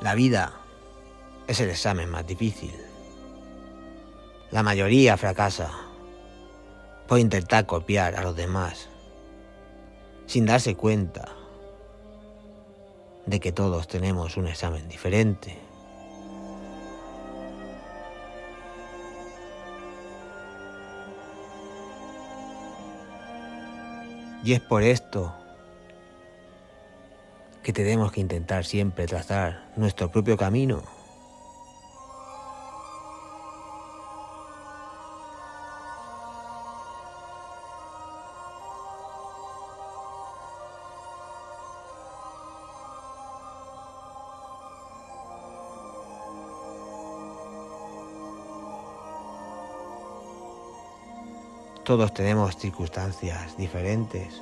La 0.00 0.14
vida 0.14 0.52
es 1.46 1.60
el 1.60 1.68
examen 1.68 2.08
más 2.08 2.26
difícil. 2.26 2.74
La 4.50 4.62
mayoría 4.62 5.18
fracasa 5.18 5.70
por 7.06 7.18
intentar 7.18 7.66
copiar 7.66 8.14
a 8.16 8.22
los 8.22 8.34
demás 8.34 8.88
sin 10.26 10.46
darse 10.46 10.74
cuenta 10.74 11.28
de 13.26 13.40
que 13.40 13.52
todos 13.52 13.88
tenemos 13.88 14.36
un 14.36 14.46
examen 14.46 14.88
diferente. 14.88 15.58
Y 24.42 24.54
es 24.54 24.60
por 24.60 24.82
esto 24.82 25.34
que 27.62 27.72
tenemos 27.72 28.12
que 28.12 28.20
intentar 28.20 28.64
siempre 28.64 29.06
trazar 29.06 29.70
nuestro 29.76 30.10
propio 30.10 30.36
camino. 30.36 30.82
Todos 51.84 52.14
tenemos 52.14 52.56
circunstancias 52.56 53.56
diferentes, 53.56 54.40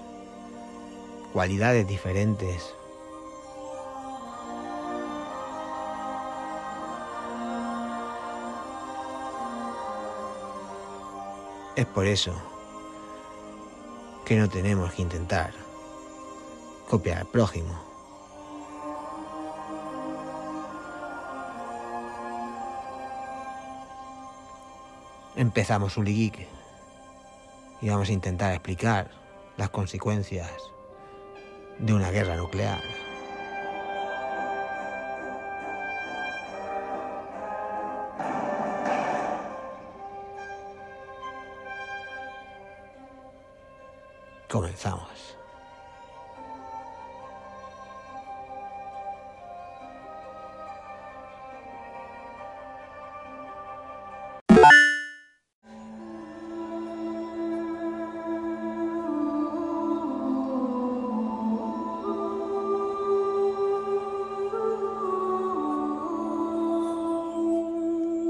cualidades 1.33 1.89
diferentes. 1.89 2.75
Es 11.79 11.87
por 11.87 12.09
eso 12.09 12.35
que 14.25 14.35
no 14.35 14.49
tenemos 14.49 14.93
que 14.95 15.03
intentar 15.03 15.53
copiar 16.89 17.19
al 17.19 17.29
prójimo. 17.29 17.73
Empezamos 25.37 25.97
un 25.97 26.07
ligue 26.07 26.49
y 27.81 27.91
vamos 27.91 28.09
a 28.09 28.13
intentar 28.13 28.53
explicar 28.55 29.13
las 29.57 29.71
consecuencias 29.71 30.51
de 31.79 31.95
una 31.95 32.11
guerra 32.11 32.35
nuclear. 32.35 32.83
Comenzamos. 44.49 45.37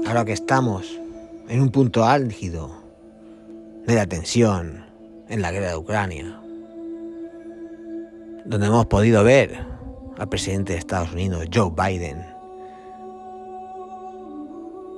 Ahora 0.05 0.25
que 0.25 0.33
estamos 0.33 0.99
en 1.47 1.61
un 1.61 1.69
punto 1.69 2.03
álgido 2.03 2.71
de 3.85 3.95
la 3.95 4.05
tensión 4.05 4.88
en 5.29 5.41
la 5.41 5.51
guerra 5.51 5.69
de 5.69 5.77
Ucrania, 5.77 6.41
donde 8.45 8.67
hemos 8.67 8.87
podido 8.87 9.23
ver 9.23 9.63
al 10.17 10.27
presidente 10.27 10.73
de 10.73 10.79
Estados 10.79 11.13
Unidos, 11.13 11.45
Joe 11.53 11.71
Biden, 11.71 12.25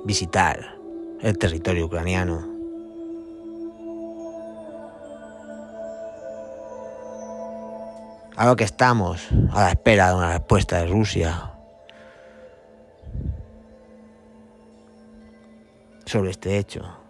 visitar 0.04 0.78
el 1.20 1.38
territorio 1.38 1.86
ucraniano. 1.86 2.50
Ahora 8.34 8.56
que 8.56 8.64
estamos 8.64 9.28
a 9.52 9.60
la 9.60 9.68
espera 9.68 10.08
de 10.08 10.14
una 10.16 10.32
respuesta 10.32 10.78
de 10.78 10.86
Rusia 10.86 11.52
sobre 16.06 16.30
este 16.30 16.58
hecho. 16.58 17.01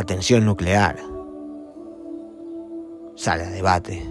La 0.00 0.06
tensión 0.06 0.46
nuclear 0.46 0.96
sale 3.16 3.44
a 3.44 3.50
debate. 3.50 4.02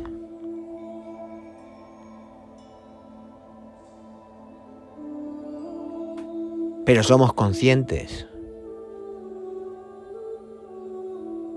Pero 6.86 7.02
somos 7.02 7.34
conscientes 7.34 8.28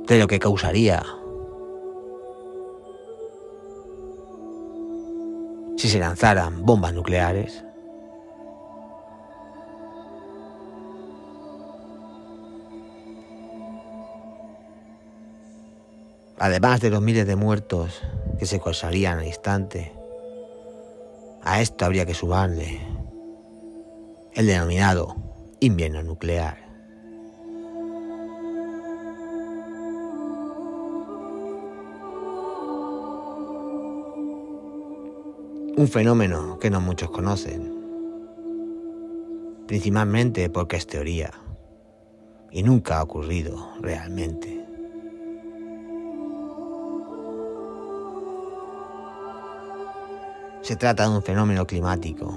de 0.07 0.19
lo 0.19 0.27
que 0.27 0.39
causaría 0.39 1.05
si 5.77 5.91
se 5.91 5.99
lanzaran 5.99 6.65
bombas 6.65 6.95
nucleares. 6.95 7.67
Además 16.43 16.81
de 16.81 16.91
los 16.91 17.01
miles 17.01 17.25
de 17.25 17.37
muertos 17.37 18.03
que 18.37 18.47
se 18.47 18.59
causarían 18.59 19.21
al 19.21 19.29
instante, 19.29 19.93
a 21.41 21.61
esto 21.61 21.85
habría 21.85 22.05
que 22.05 22.15
sumarle 22.15 22.81
el 24.35 24.49
denominado 24.49 25.15
invierno 25.61 26.03
nuclear. 26.03 26.59
Un 35.77 35.89
fenómeno 35.89 36.59
que 36.59 36.71
no 36.71 36.81
muchos 36.81 37.13
conocen, 37.13 37.73
principalmente 39.69 40.51
porque 40.51 40.75
es 40.75 40.89
teoría 40.89 41.31
y 42.51 42.65
nunca 42.65 42.99
ha 42.99 43.05
ocurrido 43.05 43.75
realmente. 43.81 44.62
Se 50.63 50.77
trata 50.77 51.09
de 51.09 51.17
un 51.17 51.23
fenómeno 51.25 51.67
climático 51.67 52.33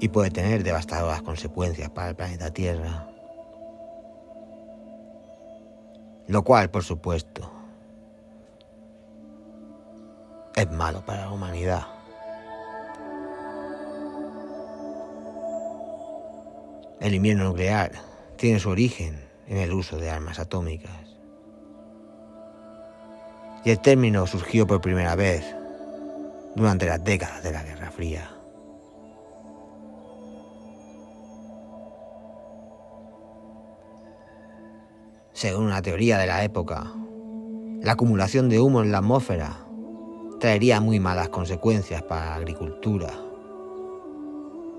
y 0.00 0.08
puede 0.08 0.32
tener 0.32 0.64
devastadoras 0.64 1.22
consecuencias 1.22 1.88
para 1.90 2.08
el 2.08 2.16
planeta 2.16 2.52
Tierra. 2.52 3.08
Lo 6.26 6.42
cual, 6.42 6.68
por 6.68 6.82
supuesto, 6.82 7.48
es 10.56 10.68
malo 10.72 11.04
para 11.06 11.26
la 11.26 11.30
humanidad. 11.30 11.86
El 17.00 17.14
invierno 17.14 17.44
nuclear 17.44 17.92
tiene 18.36 18.58
su 18.58 18.68
origen 18.68 19.24
en 19.46 19.58
el 19.58 19.72
uso 19.72 19.96
de 19.96 20.10
armas 20.10 20.40
atómicas. 20.40 20.90
Y 23.64 23.70
el 23.70 23.78
término 23.80 24.26
surgió 24.26 24.66
por 24.66 24.80
primera 24.80 25.14
vez 25.14 25.54
durante 26.58 26.86
las 26.86 27.02
décadas 27.04 27.42
de 27.44 27.52
la 27.52 27.62
Guerra 27.62 27.90
Fría. 27.92 28.28
Según 35.32 35.66
una 35.66 35.80
teoría 35.80 36.18
de 36.18 36.26
la 36.26 36.42
época, 36.42 36.92
la 37.80 37.92
acumulación 37.92 38.48
de 38.48 38.58
humo 38.58 38.82
en 38.82 38.90
la 38.90 38.98
atmósfera 38.98 39.56
traería 40.40 40.80
muy 40.80 40.98
malas 40.98 41.28
consecuencias 41.28 42.02
para 42.02 42.26
la 42.26 42.34
agricultura, 42.34 43.12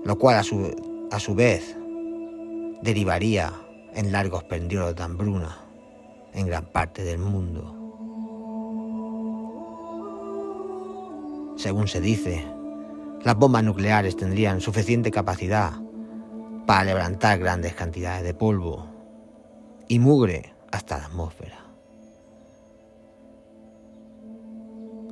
lo 0.04 0.18
cual 0.18 0.36
a 0.36 0.42
su, 0.42 1.08
a 1.10 1.18
su 1.18 1.34
vez 1.34 1.76
derivaría 2.82 3.54
en 3.94 4.12
largos 4.12 4.44
periodos 4.44 4.94
de 4.96 5.02
hambruna 5.02 5.56
en 6.34 6.46
gran 6.46 6.66
parte 6.66 7.04
del 7.04 7.18
mundo. 7.18 7.79
según 11.60 11.88
se 11.88 12.00
dice, 12.00 12.46
las 13.22 13.36
bombas 13.36 13.62
nucleares 13.62 14.16
tendrían 14.16 14.62
suficiente 14.62 15.10
capacidad 15.10 15.72
para 16.66 16.84
levantar 16.84 17.38
grandes 17.38 17.74
cantidades 17.74 18.24
de 18.24 18.32
polvo 18.32 18.86
y 19.86 19.98
mugre 19.98 20.54
hasta 20.72 20.96
la 20.96 21.04
atmósfera, 21.04 21.58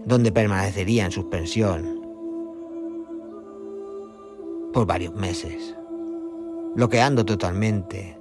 donde 0.07 0.33
permanecería 0.33 1.05
en 1.05 1.13
suspensión 1.13 2.01
por 4.73 4.87
varios 4.87 5.15
meses, 5.15 5.77
bloqueando 6.75 7.27
totalmente 7.27 8.19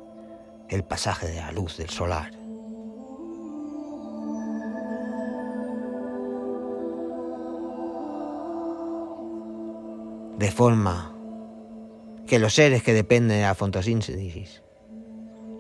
el 0.68 0.84
pasaje 0.84 1.28
de 1.28 1.38
la 1.38 1.54
luz 1.54 1.78
del 1.78 1.90
solar. 1.90 2.37
De 10.48 10.54
forma 10.54 11.14
que 12.26 12.40
los 12.40 12.54
seres 12.54 12.82
que 12.82 12.94
dependen 12.94 13.40
de 13.40 13.44
la 13.44 13.54
fotosíntesis 13.54 14.64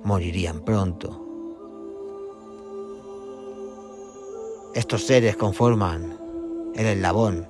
morirían 0.06 0.62
pronto. 0.62 1.22
Estos 4.74 5.06
seres 5.06 5.36
conforman 5.36 6.18
el 6.74 6.86
eslabón 6.86 7.50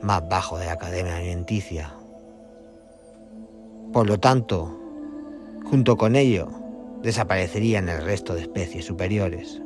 más 0.00 0.26
bajo 0.30 0.56
de 0.56 0.64
la 0.64 0.78
cadena 0.78 1.18
alimenticia. 1.18 1.92
Por 3.92 4.06
lo 4.06 4.18
tanto, 4.18 4.74
junto 5.68 5.98
con 5.98 6.16
ello, 6.16 6.48
desaparecerían 7.02 7.90
el 7.90 8.02
resto 8.02 8.32
de 8.32 8.40
especies 8.40 8.86
superiores. 8.86 9.60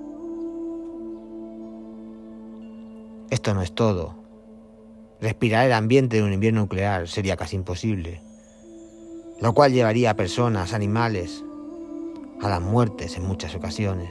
Esto 3.31 3.55
no 3.55 3.63
es 3.63 3.73
todo. 3.73 4.22
Respirar 5.23 5.67
el 5.67 5.73
ambiente 5.73 6.17
de 6.17 6.25
un 6.25 6.33
invierno 6.33 6.63
nuclear 6.63 7.07
sería 7.07 7.37
casi 7.37 7.55
imposible, 7.55 8.21
lo 9.41 9.55
cual 9.55 9.73
llevaría 9.73 10.11
a 10.11 10.17
personas, 10.17 10.73
animales, 10.73 11.45
a 12.41 12.49
las 12.49 12.61
muertes 12.61 13.17
en 13.17 13.23
muchas 13.23 13.55
ocasiones. 13.55 14.11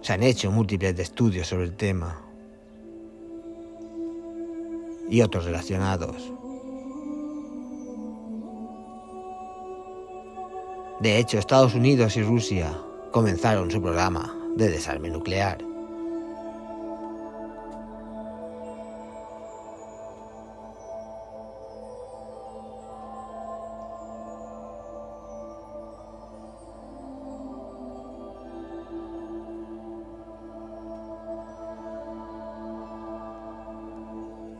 Se 0.00 0.12
han 0.12 0.22
hecho 0.22 0.52
múltiples 0.52 0.96
estudios 0.96 1.48
sobre 1.48 1.64
el 1.64 1.74
tema 1.74 2.22
y 5.10 5.22
otros 5.22 5.44
relacionados. 5.44 6.32
De 11.02 11.18
hecho, 11.18 11.36
Estados 11.36 11.74
Unidos 11.74 12.16
y 12.16 12.22
Rusia 12.22 12.78
comenzaron 13.10 13.72
su 13.72 13.82
programa 13.82 14.32
de 14.54 14.70
desarme 14.70 15.10
nuclear. 15.10 15.58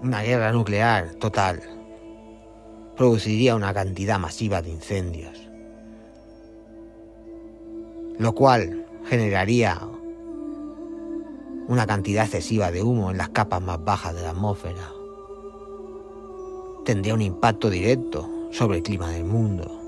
Una 0.03 0.23
guerra 0.23 0.51
nuclear 0.53 1.15
total 1.21 1.63
produciría 2.97 3.55
una 3.55 3.73
cantidad 3.73 4.19
masiva 4.19 4.61
de 4.61 4.71
incendios, 4.71 5.52
lo 8.19 8.35
cual 8.35 8.87
generaría 9.05 9.81
una 11.69 11.87
cantidad 11.87 12.25
excesiva 12.25 12.71
de 12.71 12.83
humo 12.83 13.11
en 13.11 13.19
las 13.19 13.31
capas 13.31 13.63
más 13.63 13.83
bajas 13.85 14.15
de 14.15 14.23
la 14.23 14.31
atmósfera. 14.31 14.91
Tendría 16.85 17.15
un 17.15 17.23
impacto 17.23 17.71
directo 17.71 18.29
sobre 18.51 18.79
el 18.79 18.83
clima 18.83 19.11
del 19.11 19.25
mundo. 19.25 19.79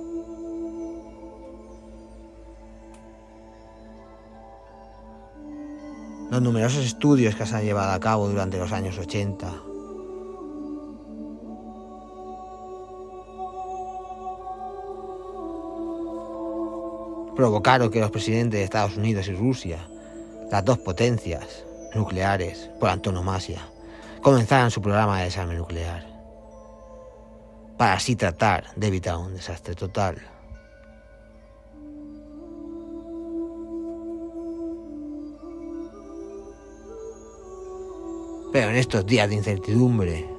Los 6.31 6.41
numerosos 6.43 6.85
estudios 6.85 7.35
que 7.35 7.47
se 7.47 7.55
han 7.55 7.65
llevado 7.65 7.93
a 7.93 8.00
cabo 8.00 8.29
durante 8.29 8.59
los 8.59 8.73
años 8.73 8.99
80 8.99 9.74
provocaron 17.35 17.91
que 17.91 18.01
los 18.01 18.11
presidentes 18.11 18.59
de 18.59 18.65
Estados 18.65 18.97
Unidos 18.97 19.29
y 19.29 19.33
Rusia, 19.33 19.87
las 20.51 20.65
dos 20.65 20.79
potencias 20.79 21.65
nucleares 21.95 22.71
por 22.81 22.89
antonomasia, 22.91 23.61
comenzaran 24.23 24.71
su 24.71 24.81
programa 24.81 25.19
de 25.19 25.25
desarme 25.25 25.55
nuclear, 25.55 26.07
para 27.77 27.95
así 27.95 28.17
tratar 28.17 28.75
de 28.77 28.87
evitar 28.87 29.17
un 29.17 29.35
desastre 29.35 29.75
total. 29.75 30.17
Pero 38.53 38.71
en 38.71 38.77
estos 38.77 39.05
días 39.05 39.29
de 39.29 39.35
incertidumbre, 39.35 40.34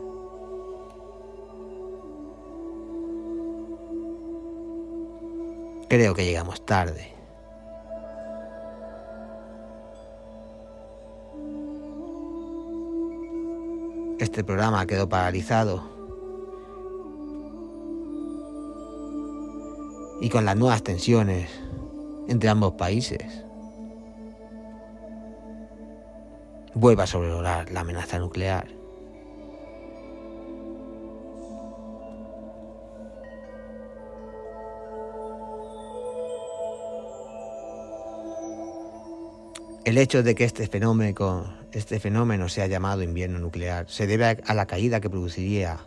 Creo 5.95 6.13
que 6.13 6.25
llegamos 6.25 6.65
tarde. 6.65 7.13
Este 14.19 14.43
programa 14.43 14.85
quedó 14.85 15.07
paralizado. 15.07 15.85
Y 20.19 20.27
con 20.27 20.43
las 20.43 20.57
nuevas 20.57 20.83
tensiones 20.83 21.49
entre 22.27 22.49
ambos 22.49 22.73
países, 22.73 23.45
vuelve 26.73 27.03
a 27.03 27.07
sobrevolar 27.07 27.71
la 27.71 27.79
amenaza 27.79 28.19
nuclear. 28.19 28.67
El 39.85 39.99
hecho 39.99 40.23
de 40.23 40.33
que 40.33 40.45
este 40.45 40.65
fenómeno, 40.65 41.45
este 41.71 41.99
fenómeno 41.99 42.49
sea 42.49 42.65
llamado 42.65 43.03
invierno 43.03 43.37
nuclear 43.37 43.87
se 43.87 44.07
debe 44.07 44.41
a 44.43 44.53
la 44.55 44.65
caída 44.65 44.99
que 44.99 45.11
produciría 45.11 45.77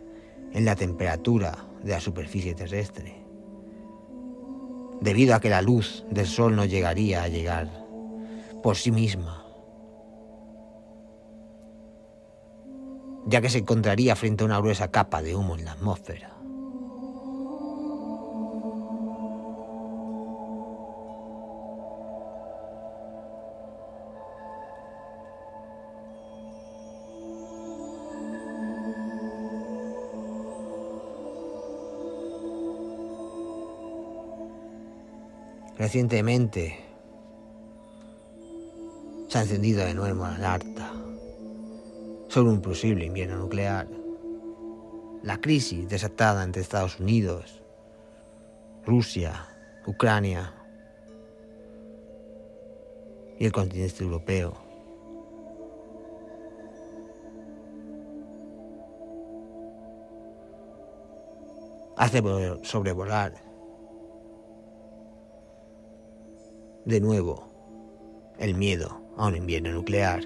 en 0.52 0.64
la 0.64 0.76
temperatura 0.76 1.66
de 1.82 1.90
la 1.90 2.00
superficie 2.00 2.54
terrestre, 2.54 3.16
debido 5.00 5.34
a 5.34 5.40
que 5.40 5.50
la 5.50 5.62
luz 5.62 6.04
del 6.10 6.28
Sol 6.28 6.54
no 6.54 6.64
llegaría 6.64 7.24
a 7.24 7.28
llegar 7.28 7.68
por 8.62 8.76
sí 8.76 8.92
misma, 8.92 9.44
ya 13.26 13.40
que 13.40 13.50
se 13.50 13.58
encontraría 13.58 14.14
frente 14.14 14.44
a 14.44 14.46
una 14.46 14.60
gruesa 14.60 14.92
capa 14.92 15.22
de 15.22 15.34
humo 15.34 15.56
en 15.56 15.64
la 15.64 15.72
atmósfera. 15.72 16.37
Recientemente 35.88 36.78
se 39.26 39.38
ha 39.38 39.40
encendido 39.40 39.86
de 39.86 39.94
nuevo 39.94 40.24
la 40.24 40.34
alerta 40.34 40.92
sobre 42.28 42.50
un 42.50 42.60
posible 42.60 43.06
invierno 43.06 43.38
nuclear. 43.38 43.88
La 45.22 45.40
crisis 45.40 45.88
desatada 45.88 46.44
entre 46.44 46.60
Estados 46.60 47.00
Unidos, 47.00 47.62
Rusia, 48.84 49.48
Ucrania 49.86 50.52
y 53.38 53.46
el 53.46 53.52
continente 53.52 54.04
europeo. 54.04 54.58
Hace 61.96 62.22
sobrevolar 62.62 63.47
de 66.88 67.02
nuevo 67.02 67.46
el 68.38 68.54
miedo 68.54 69.02
a 69.18 69.26
un 69.26 69.36
invierno 69.36 69.72
nuclear. 69.72 70.22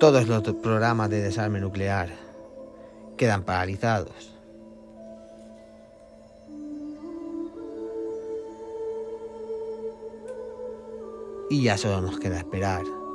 Todos 0.00 0.26
los 0.26 0.42
programas 0.54 1.10
de 1.10 1.22
desarme 1.22 1.60
nuclear 1.60 2.08
quedan 3.16 3.44
paralizados. 3.44 4.34
Y 11.50 11.62
ya 11.62 11.78
solo 11.78 12.00
nos 12.00 12.18
queda 12.18 12.38
esperar 12.38 13.05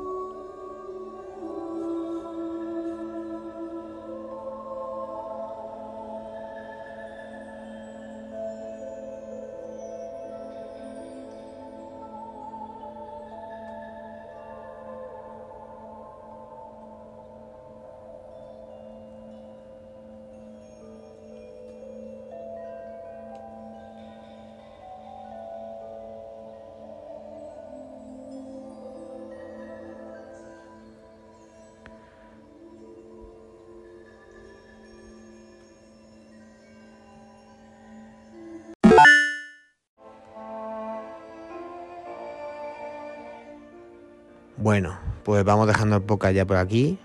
Bueno, 44.61 44.99
pues 45.23 45.43
vamos 45.43 45.65
dejando 45.65 45.95
el 45.95 46.03
podcast 46.03 46.35
ya 46.35 46.45
por 46.45 46.57
aquí. 46.57 46.99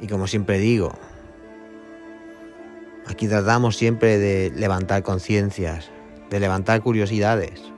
Y 0.00 0.06
como 0.06 0.28
siempre 0.28 0.58
digo, 0.58 0.92
aquí 3.04 3.26
tratamos 3.26 3.76
siempre 3.76 4.16
de 4.16 4.52
levantar 4.54 5.02
conciencias, 5.02 5.90
de 6.30 6.38
levantar 6.38 6.80
curiosidades. 6.82 7.72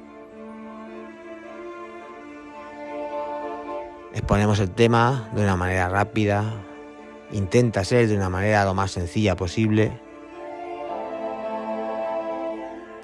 Exponemos 4.12 4.60
el 4.60 4.70
tema 4.70 5.30
de 5.34 5.44
una 5.44 5.56
manera 5.56 5.88
rápida, 5.88 6.62
intenta 7.32 7.84
ser 7.84 8.06
de 8.06 8.16
una 8.16 8.28
manera 8.28 8.66
lo 8.66 8.74
más 8.74 8.90
sencilla 8.90 9.34
posible. 9.34 9.98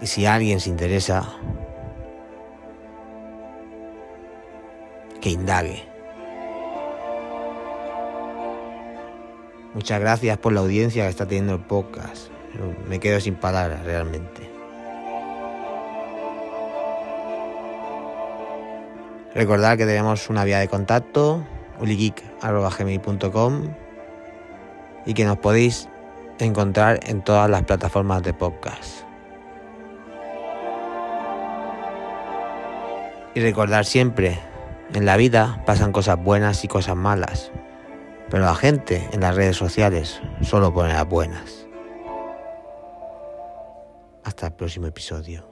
Y 0.02 0.07
si 0.09 0.26
alguien 0.26 0.61
se 0.61 0.69
interesa, 0.69 1.38
que 5.23 5.31
indague. 5.31 5.83
Muchas 9.73 10.00
gracias 10.00 10.37
por 10.37 10.52
la 10.52 10.61
audiencia 10.61 11.05
que 11.05 11.11
está 11.11 11.26
teniendo 11.26 11.55
el 11.55 11.61
podcast. 11.62 12.26
Me 12.87 13.00
quedo 13.00 13.19
sin 13.21 13.37
palabras 13.37 13.83
realmente. 13.85 14.50
Recordad 19.35 19.79
que 19.79 19.87
tenemos 19.87 20.29
una 20.29 20.45
vía 20.45 20.59
de 20.59 20.69
contacto, 20.69 21.43
uligeek.com 21.81 23.62
y 25.07 25.14
que 25.14 25.25
nos 25.25 25.38
podéis 25.38 25.88
encontrar 26.38 27.00
en 27.05 27.23
todas 27.23 27.49
las 27.49 27.62
plataformas 27.62 28.23
de 28.23 28.35
podcast. 28.35 29.05
Y 33.35 33.41
recordar 33.41 33.87
siempre, 33.87 34.38
en 34.94 35.06
la 35.06 35.16
vida 35.16 35.62
pasan 35.66 35.92
cosas 35.92 36.22
buenas 36.22 36.64
y 36.64 36.68
cosas 36.68 36.96
malas, 36.96 37.50
pero 38.30 38.44
la 38.44 38.54
gente 38.54 39.08
en 39.12 39.20
las 39.20 39.34
redes 39.34 39.56
sociales 39.56 40.20
solo 40.42 40.72
pone 40.72 40.92
las 40.92 41.08
buenas. 41.08 41.66
Hasta 44.25 44.46
el 44.46 44.52
próximo 44.52 44.87
episodio. 44.87 45.51